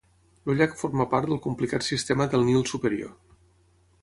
[0.53, 3.17] El llac forma part del complicat sistema del Nil superior.